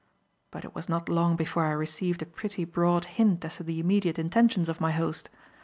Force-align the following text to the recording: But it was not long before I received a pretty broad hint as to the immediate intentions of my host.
But 0.49 0.65
it 0.65 0.73
was 0.73 0.89
not 0.89 1.09
long 1.09 1.35
before 1.35 1.63
I 1.65 1.69
received 1.73 2.23
a 2.23 2.25
pretty 2.25 2.65
broad 2.65 3.05
hint 3.05 3.45
as 3.45 3.57
to 3.57 3.63
the 3.63 3.79
immediate 3.79 4.17
intentions 4.17 4.67
of 4.67 4.81
my 4.81 4.89
host. 4.93 5.29